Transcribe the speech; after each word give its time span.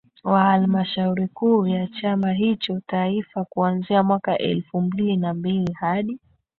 wa 0.23 0.43
Halmashauri 0.43 1.27
Kuu 1.27 1.67
ya 1.67 1.87
chama 1.87 2.31
hicho 2.31 2.81
Taifa 2.87 3.45
kuanzia 3.45 4.03
mwaka 4.03 4.37
elfu 4.37 4.81
mbili 4.81 5.17
na 5.17 5.33
mbili 5.33 5.73
hadi 5.73 6.19